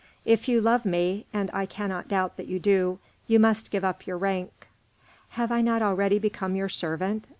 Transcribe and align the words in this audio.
If 0.25 0.47
you 0.49 0.61
love 0.61 0.83
me 0.83 1.27
and 1.31 1.51
I 1.53 1.67
cannot 1.67 2.07
doubt 2.07 2.35
that 2.35 2.47
you 2.47 2.57
do 2.57 2.97
you 3.27 3.39
must 3.39 3.69
give 3.69 3.83
up 3.83 4.07
your 4.07 4.17
rank." 4.17 4.67
"Have 5.37 5.51
I 5.51 5.61
not 5.61 5.83
already 5.83 6.17
become 6.17 6.55
your 6.55 6.69
servant? 6.69 7.25